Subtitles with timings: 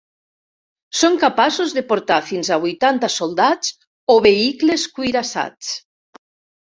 [0.99, 3.69] Són capaços de portar fins a vuitanta soldats
[4.15, 5.71] o vehicles cuirassats.